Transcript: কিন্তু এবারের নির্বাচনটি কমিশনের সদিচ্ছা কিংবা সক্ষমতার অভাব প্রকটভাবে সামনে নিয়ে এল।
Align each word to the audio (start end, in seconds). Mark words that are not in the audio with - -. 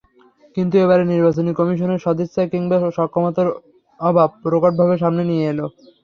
কিন্তু 0.57 0.75
এবারের 0.77 1.07
নির্বাচনটি 1.07 1.53
কমিশনের 1.59 2.03
সদিচ্ছা 2.05 2.41
কিংবা 2.51 2.75
সক্ষমতার 2.97 3.47
অভাব 3.99 4.29
প্রকটভাবে 4.43 4.95
সামনে 5.03 5.23
নিয়ে 5.29 5.45
এল। 5.51 5.59